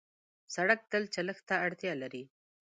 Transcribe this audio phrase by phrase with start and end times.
[0.55, 2.23] سړک تل چلښت ته اړتیا لري.